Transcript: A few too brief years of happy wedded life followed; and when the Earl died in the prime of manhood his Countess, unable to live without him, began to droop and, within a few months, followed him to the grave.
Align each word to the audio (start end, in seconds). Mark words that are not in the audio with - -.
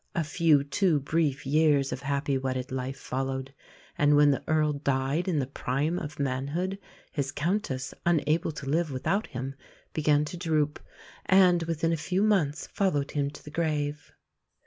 A 0.15 0.23
few 0.23 0.63
too 0.63 0.99
brief 0.99 1.45
years 1.45 1.91
of 1.91 2.01
happy 2.01 2.35
wedded 2.35 2.71
life 2.71 2.97
followed; 2.99 3.53
and 3.99 4.15
when 4.15 4.31
the 4.31 4.43
Earl 4.47 4.73
died 4.73 5.27
in 5.27 5.37
the 5.37 5.45
prime 5.45 5.99
of 5.99 6.19
manhood 6.19 6.79
his 7.11 7.31
Countess, 7.31 7.93
unable 8.03 8.51
to 8.53 8.65
live 8.67 8.89
without 8.91 9.27
him, 9.27 9.53
began 9.93 10.25
to 10.25 10.37
droop 10.37 10.79
and, 11.27 11.61
within 11.65 11.93
a 11.93 11.97
few 11.97 12.23
months, 12.23 12.65
followed 12.65 13.11
him 13.11 13.29
to 13.29 13.43
the 13.43 13.51
grave. 13.51 14.11